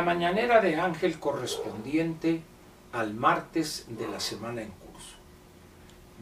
[0.00, 2.40] la mañanera de Ángel correspondiente
[2.94, 5.16] al martes de la semana en curso.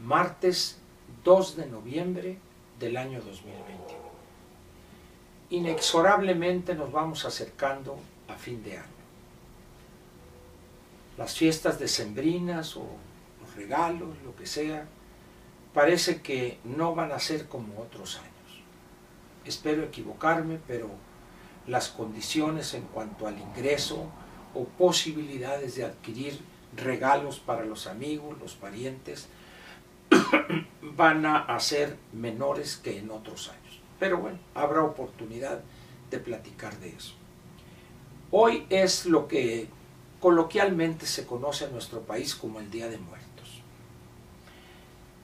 [0.03, 0.79] Martes
[1.23, 2.37] 2 de noviembre
[2.77, 3.97] del año 2021.
[5.51, 8.99] Inexorablemente nos vamos acercando a fin de año.
[11.17, 12.85] Las fiestas decembrinas o
[13.39, 14.87] los regalos, lo que sea,
[15.73, 18.61] parece que no van a ser como otros años.
[19.45, 20.89] Espero equivocarme, pero
[21.67, 24.07] las condiciones en cuanto al ingreso
[24.53, 26.39] o posibilidades de adquirir
[26.75, 29.27] regalos para los amigos, los parientes,
[30.81, 33.79] van a ser menores que en otros años.
[33.99, 35.61] Pero bueno, habrá oportunidad
[36.09, 37.13] de platicar de eso.
[38.31, 39.67] Hoy es lo que
[40.19, 43.61] coloquialmente se conoce en nuestro país como el Día de Muertos.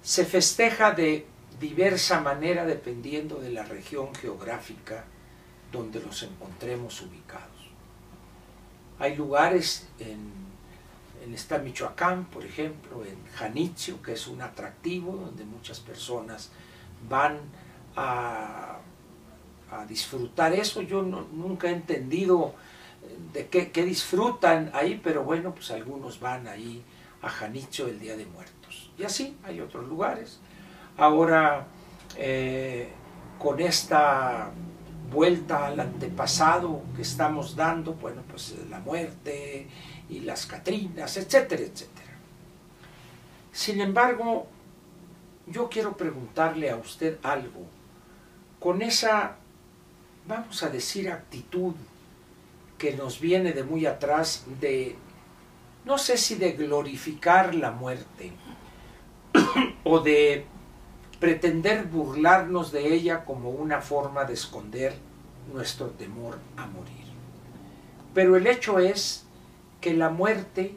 [0.01, 1.25] Se festeja de
[1.59, 5.05] diversa manera dependiendo de la región geográfica
[5.75, 7.49] donde los encontremos ubicados.
[8.99, 10.31] Hay lugares en,
[11.23, 16.51] en Michoacán, por ejemplo, en Janitzio, que es un atractivo donde muchas personas
[17.09, 17.39] van
[17.95, 18.79] a,
[19.89, 20.81] disfrutar eso.
[20.81, 22.53] Yo nunca he entendido
[23.03, 26.81] eh, de qué, disfrutan ahí, pero bueno, pues algunos van ahí
[27.21, 28.91] a Janitzio el Día de Muertos.
[28.97, 30.39] Y así hay otros lugares.
[30.95, 31.67] Ahora,
[32.15, 32.89] eh,
[33.37, 34.51] con esta
[35.11, 39.67] vuelta al antepasado que estamos dando, bueno, pues eh, la muerte
[40.09, 42.11] y las Catrinas, etcétera, etcétera.
[43.51, 44.47] Sin embargo,
[45.47, 47.65] yo quiero preguntarle a usted algo
[48.59, 49.37] con esa,
[50.27, 51.73] vamos a decir, actitud
[52.77, 54.95] que nos viene de muy atrás de,
[55.85, 58.33] no sé si de glorificar la muerte
[59.83, 60.45] o de
[61.19, 64.93] pretender burlarnos de ella como una forma de esconder
[65.53, 67.05] nuestro temor a morir.
[68.13, 69.25] Pero el hecho es
[69.81, 70.75] que la muerte,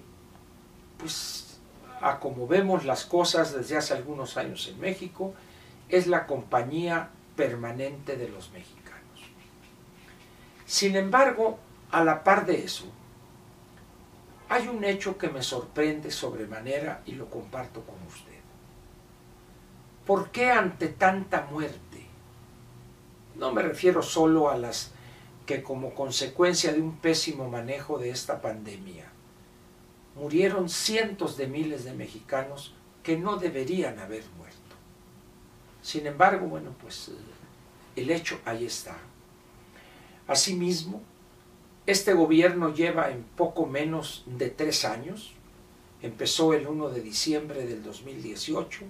[0.98, 1.60] pues
[2.00, 5.34] a como vemos las cosas desde hace algunos años en México,
[5.88, 8.78] es la compañía permanente de los mexicanos.
[10.66, 11.58] Sin embargo,
[11.90, 12.84] a la par de eso,
[14.48, 18.38] hay un hecho que me sorprende sobremanera y lo comparto con usted.
[20.06, 21.87] ¿Por qué ante tanta muerte?
[23.38, 24.90] No me refiero solo a las
[25.46, 29.10] que como consecuencia de un pésimo manejo de esta pandemia
[30.16, 34.58] murieron cientos de miles de mexicanos que no deberían haber muerto.
[35.80, 37.12] Sin embargo, bueno, pues eh,
[37.96, 38.98] el hecho ahí está.
[40.26, 41.00] Asimismo,
[41.86, 45.32] este gobierno lleva en poco menos de tres años,
[46.02, 48.80] empezó el 1 de diciembre del 2018,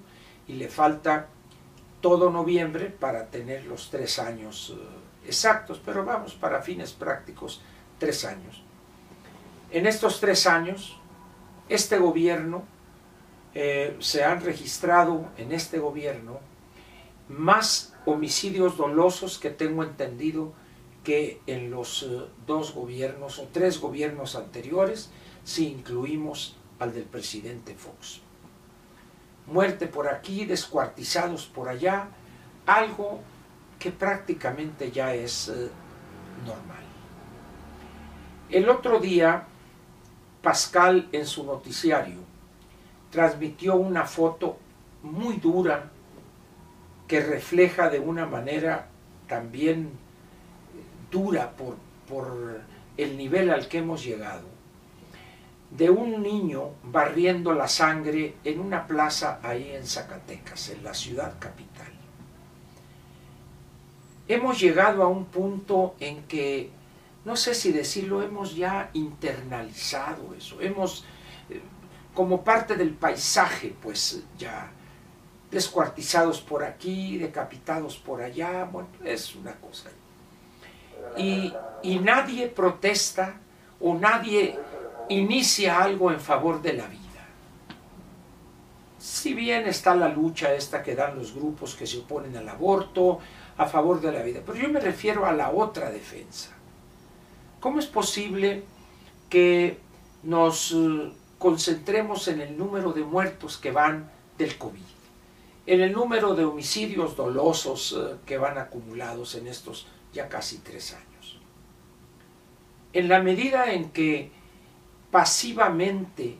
[0.48, 1.28] y le falta
[2.00, 7.60] todo noviembre para tener los tres años eh, exactos, pero vamos, para fines prácticos,
[7.98, 8.62] tres años.
[9.70, 10.98] En estos tres años,
[11.68, 12.64] este gobierno,
[13.54, 16.40] eh, se han registrado en este gobierno
[17.28, 20.52] más homicidios dolosos que tengo entendido
[21.04, 25.10] que en los eh, dos gobiernos o tres gobiernos anteriores,
[25.44, 28.20] si incluimos al del presidente Fox
[29.50, 32.08] muerte por aquí, descuartizados por allá,
[32.66, 33.20] algo
[33.78, 35.70] que prácticamente ya es eh,
[36.46, 36.84] normal.
[38.50, 39.44] El otro día,
[40.42, 42.20] Pascal en su noticiario
[43.10, 44.58] transmitió una foto
[45.02, 45.90] muy dura
[47.06, 48.88] que refleja de una manera
[49.26, 49.90] también eh,
[51.10, 51.76] dura por,
[52.08, 52.60] por
[52.96, 54.57] el nivel al que hemos llegado
[55.70, 61.34] de un niño barriendo la sangre en una plaza ahí en Zacatecas, en la ciudad
[61.38, 61.92] capital.
[64.26, 66.70] Hemos llegado a un punto en que,
[67.24, 71.04] no sé si decirlo, hemos ya internalizado eso, hemos,
[71.50, 71.60] eh,
[72.14, 74.70] como parte del paisaje, pues ya
[75.50, 79.90] descuartizados por aquí, decapitados por allá, bueno, es una cosa.
[81.16, 83.40] Y, y nadie protesta
[83.80, 84.58] o nadie
[85.08, 86.98] inicia algo en favor de la vida.
[88.98, 93.20] Si bien está la lucha esta que dan los grupos que se oponen al aborto,
[93.56, 96.50] a favor de la vida, pero yo me refiero a la otra defensa.
[97.60, 98.62] ¿Cómo es posible
[99.28, 99.78] que
[100.22, 104.80] nos eh, concentremos en el número de muertos que van del COVID,
[105.66, 110.94] en el número de homicidios dolosos eh, que van acumulados en estos ya casi tres
[110.94, 111.40] años?
[112.92, 114.30] En la medida en que
[115.10, 116.36] pasivamente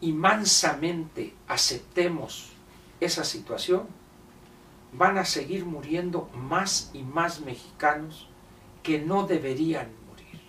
[0.00, 2.52] y mansamente aceptemos
[3.00, 3.86] esa situación,
[4.92, 8.28] van a seguir muriendo más y más mexicanos
[8.82, 10.40] que no deberían morir,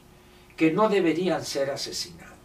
[0.55, 2.37] que no deberían ser asesinados.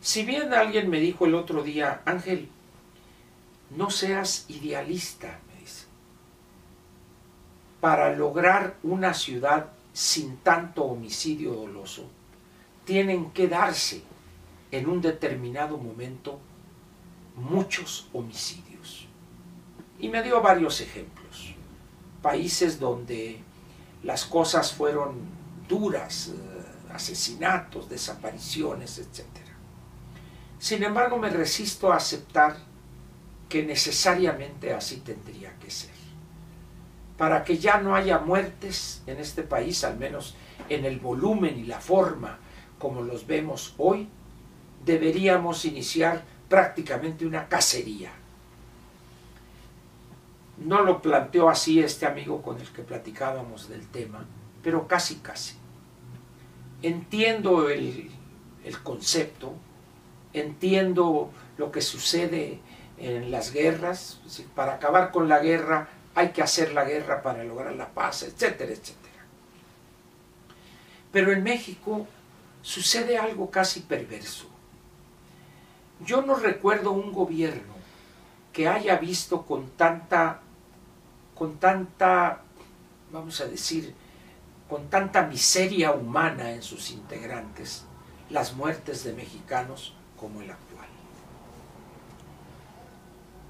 [0.00, 2.48] Si bien alguien me dijo el otro día, Ángel,
[3.70, 5.86] no seas idealista, me dice,
[7.80, 12.08] para lograr una ciudad sin tanto homicidio doloso,
[12.86, 14.02] tienen que darse
[14.70, 16.38] en un determinado momento
[17.34, 19.08] muchos homicidios.
[19.98, 21.54] Y me dio varios ejemplos.
[22.22, 23.40] Países donde
[24.02, 25.16] las cosas fueron
[25.68, 29.24] duras, eh, asesinatos, desapariciones, etc.
[30.58, 32.56] Sin embargo, me resisto a aceptar
[33.48, 35.90] que necesariamente así tendría que ser.
[37.18, 40.36] Para que ya no haya muertes en este país, al menos
[40.68, 42.38] en el volumen y la forma
[42.78, 44.08] como los vemos hoy,
[44.84, 48.12] deberíamos iniciar prácticamente una cacería.
[50.58, 54.24] No lo planteó así este amigo con el que platicábamos del tema,
[54.62, 55.56] pero casi casi.
[56.82, 58.10] Entiendo el,
[58.64, 59.54] el concepto,
[60.32, 62.60] entiendo lo que sucede
[62.98, 64.20] en las guerras,
[64.54, 68.72] para acabar con la guerra hay que hacer la guerra para lograr la paz, etcétera,
[68.72, 69.24] etcétera.
[71.12, 72.06] Pero en México
[72.66, 74.46] sucede algo casi perverso.
[76.04, 77.74] Yo no recuerdo un gobierno
[78.52, 80.40] que haya visto con tanta,
[81.36, 82.40] con tanta,
[83.12, 83.94] vamos a decir,
[84.68, 87.84] con tanta miseria humana en sus integrantes
[88.30, 90.88] las muertes de mexicanos como el actual.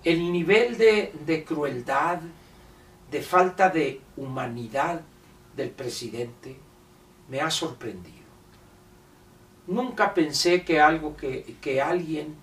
[0.05, 2.21] El nivel de, de crueldad,
[3.11, 5.01] de falta de humanidad
[5.57, 6.59] del presidente
[7.31, 8.26] me ha sorprendido.
[9.67, 12.37] Nunca pensé que algo que, que alguien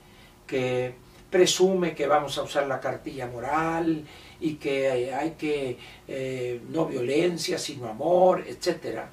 [0.45, 0.95] que
[1.33, 4.05] presume que vamos a usar la cartilla moral
[4.39, 9.05] y que hay que eh, no violencia, sino amor, etc.,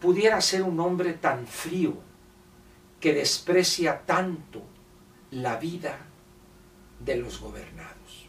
[0.00, 1.94] pudiera ser un hombre tan frío
[3.00, 4.62] que desprecia tanto
[5.30, 5.98] la vida
[6.98, 8.26] de los gobernados.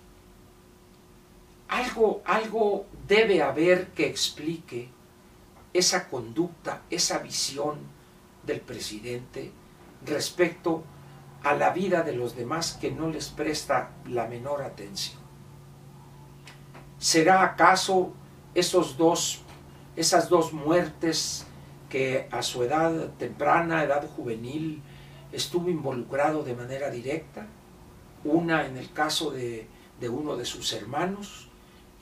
[1.69, 4.89] Algo, algo debe haber que explique
[5.73, 7.79] esa conducta, esa visión
[8.47, 9.51] del presidente
[10.05, 10.83] respecto
[11.43, 15.19] a la vida de los demás que no les presta la menor atención.
[16.97, 18.13] ¿Será acaso
[18.55, 19.41] esos dos,
[19.95, 21.45] esas dos muertes
[21.89, 24.81] que a su edad temprana, edad juvenil,
[25.31, 27.45] estuvo involucrado de manera directa?
[28.23, 29.67] Una en el caso de,
[29.99, 31.46] de uno de sus hermanos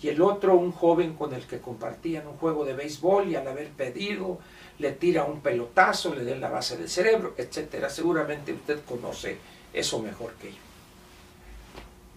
[0.01, 3.47] y el otro un joven con el que compartían un juego de béisbol y al
[3.47, 4.39] haber pedido
[4.77, 7.89] le tira un pelotazo, le den la base del cerebro, etcétera.
[7.89, 9.37] Seguramente usted conoce
[9.73, 10.57] eso mejor que yo.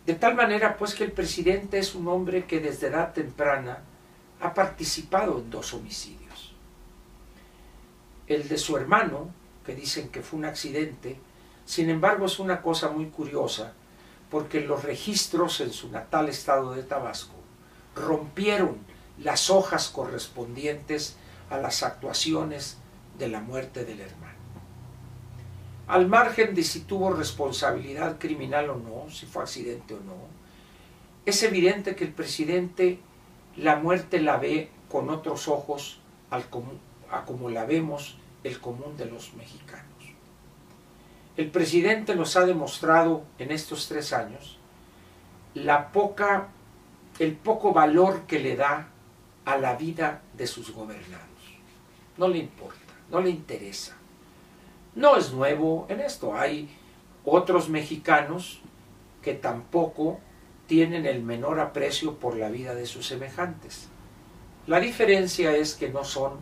[0.06, 3.82] De tal manera, pues, que el presidente es un hombre que desde edad temprana
[4.40, 6.54] ha participado en dos homicidios.
[8.26, 9.30] El de su hermano,
[9.64, 11.18] que dicen que fue un accidente,
[11.64, 13.74] sin embargo es una cosa muy curiosa,
[14.30, 17.37] porque los registros en su natal estado de Tabasco
[17.98, 18.78] rompieron
[19.18, 21.16] las hojas correspondientes
[21.50, 22.78] a las actuaciones
[23.18, 24.38] de la muerte del hermano.
[25.86, 30.14] Al margen de si tuvo responsabilidad criminal o no, si fue accidente o no,
[31.24, 33.00] es evidente que el presidente
[33.56, 39.34] la muerte la ve con otros ojos a como la vemos el común de los
[39.34, 39.84] mexicanos.
[41.36, 44.58] El presidente nos ha demostrado en estos tres años
[45.54, 46.48] la poca,
[47.18, 48.88] el poco valor que le da
[49.44, 51.28] a la vida de sus gobernados
[52.18, 53.96] no le importa, no le interesa.
[54.94, 56.68] No es nuevo en esto, hay
[57.24, 58.60] otros mexicanos
[59.22, 60.18] que tampoco
[60.66, 63.88] tienen el menor aprecio por la vida de sus semejantes.
[64.66, 66.32] La diferencia es que no son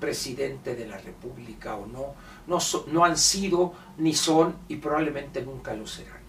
[0.00, 2.14] presidente de la República o no,
[2.46, 6.20] no, no han sido ni son y probablemente nunca lo serán.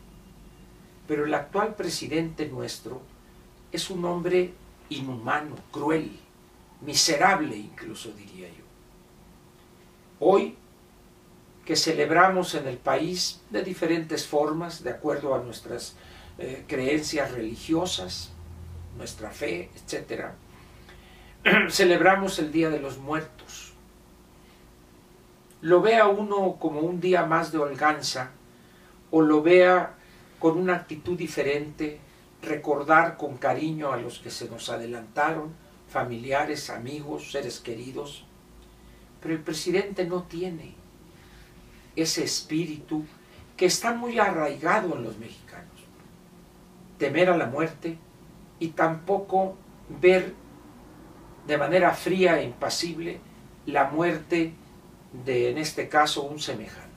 [1.07, 3.01] Pero el actual presidente nuestro
[3.71, 4.53] es un hombre
[4.89, 6.11] inhumano, cruel,
[6.81, 8.63] miserable incluso diría yo.
[10.19, 10.55] Hoy,
[11.65, 15.95] que celebramos en el país de diferentes formas, de acuerdo a nuestras
[16.37, 18.31] eh, creencias religiosas,
[18.97, 20.27] nuestra fe, etc.,
[21.69, 23.73] celebramos el Día de los Muertos.
[25.61, 28.31] Lo vea uno como un día más de holganza
[29.11, 29.95] o lo vea
[30.39, 31.99] con una actitud diferente,
[32.41, 35.53] recordar con cariño a los que se nos adelantaron,
[35.89, 38.25] familiares, amigos, seres queridos,
[39.21, 40.75] pero el presidente no tiene
[41.95, 43.05] ese espíritu
[43.55, 45.65] que está muy arraigado en los mexicanos.
[46.97, 47.97] Temer a la muerte
[48.59, 49.55] y tampoco
[50.01, 50.33] ver
[51.47, 53.19] de manera fría e impasible
[53.65, 54.53] la muerte
[55.25, 56.87] de, en este caso, un semejante.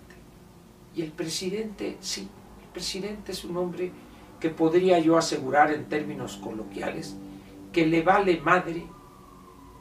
[0.95, 2.29] Y el presidente, sí,
[2.63, 3.93] el presidente es un hombre
[4.41, 7.15] que podría yo asegurar en términos coloquiales
[7.73, 8.85] que le vale madre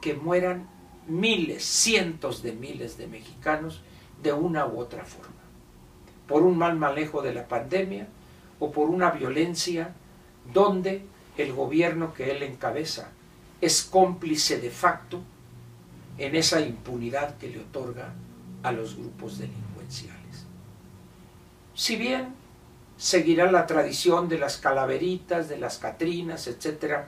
[0.00, 0.68] que mueran
[1.06, 3.82] miles, cientos de miles de mexicanos
[4.22, 5.40] de una u otra forma,
[6.28, 8.06] por un mal manejo de la pandemia
[8.58, 9.94] o por una violencia
[10.52, 11.02] donde
[11.36, 13.10] el gobierno que él encabeza
[13.60, 15.20] es cómplice de facto
[16.18, 18.12] en esa impunidad que le otorga
[18.62, 20.46] a los grupos delincuenciales.
[21.74, 22.34] Si bien
[23.00, 27.06] seguirá la tradición de las calaveritas, de las catrinas, etc.,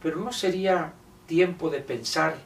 [0.00, 0.92] pero no sería
[1.26, 2.36] tiempo de pensar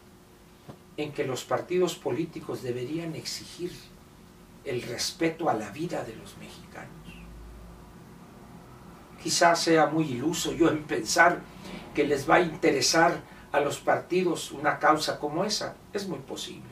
[0.96, 3.72] en que los partidos políticos deberían exigir
[4.64, 6.90] el respeto a la vida de los mexicanos.
[9.22, 11.42] Quizás sea muy iluso yo en pensar
[11.94, 13.20] que les va a interesar
[13.52, 15.76] a los partidos una causa como esa.
[15.92, 16.70] Es muy posible.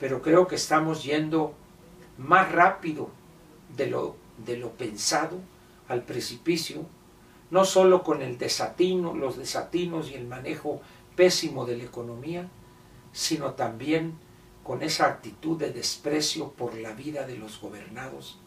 [0.00, 1.54] Pero creo que estamos yendo
[2.16, 3.10] más rápido
[3.76, 5.38] de lo, de lo pensado
[5.88, 6.84] al precipicio,
[7.50, 10.80] no solo con el desatino, los desatinos y el manejo
[11.14, 12.48] pésimo de la economía,
[13.12, 14.18] sino también
[14.62, 18.38] con esa actitud de desprecio por la vida de los gobernados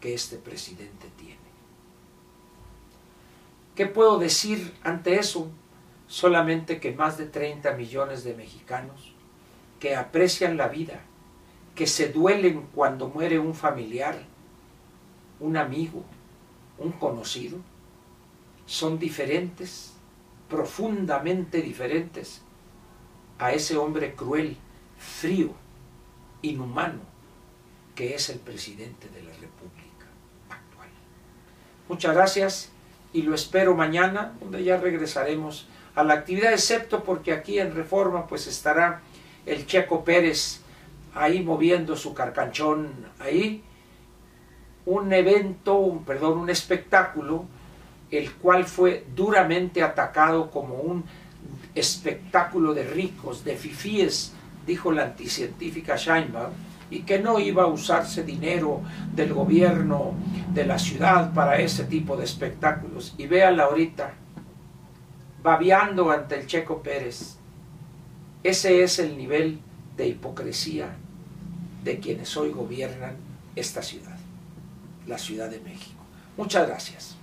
[0.00, 1.38] que este presidente tiene.
[3.74, 5.50] ¿Qué puedo decir ante eso?
[6.06, 9.14] Solamente que más de 30 millones de mexicanos
[9.80, 11.00] que aprecian la vida,
[11.74, 14.24] que se duelen cuando muere un familiar,
[15.44, 16.02] un amigo,
[16.78, 17.58] un conocido,
[18.64, 19.92] son diferentes,
[20.48, 22.40] profundamente diferentes
[23.38, 24.56] a ese hombre cruel,
[24.96, 25.50] frío,
[26.40, 27.00] inhumano,
[27.94, 30.06] que es el presidente de la República
[30.48, 30.88] actual.
[31.90, 32.70] Muchas gracias
[33.12, 38.26] y lo espero mañana, donde ya regresaremos a la actividad, excepto porque aquí en Reforma
[38.26, 39.02] pues estará
[39.44, 40.62] el Checo Pérez
[41.14, 42.88] ahí moviendo su carcanchón
[43.20, 43.62] ahí,
[44.86, 47.44] un evento, un, perdón, un espectáculo,
[48.10, 51.04] el cual fue duramente atacado como un
[51.74, 54.32] espectáculo de ricos, de fifíes,
[54.66, 56.52] dijo la anticientífica Scheinbaum,
[56.90, 58.82] y que no iba a usarse dinero
[59.14, 60.14] del gobierno
[60.52, 63.14] de la ciudad para ese tipo de espectáculos.
[63.18, 64.12] Y véala ahorita,
[65.42, 67.36] babeando ante el Checo Pérez.
[68.42, 69.60] Ese es el nivel
[69.96, 70.94] de hipocresía
[71.82, 73.16] de quienes hoy gobiernan
[73.56, 74.13] esta ciudad,
[75.06, 76.02] la Ciudad de México.
[76.36, 77.16] Muchas gracias.